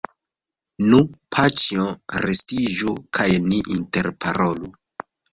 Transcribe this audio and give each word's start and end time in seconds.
Nu, 0.91 1.01
paĉjo, 1.35 1.83
residiĝu, 2.23 2.93
kaj 3.17 3.27
ni 3.51 3.59
interparolu. 3.75 4.71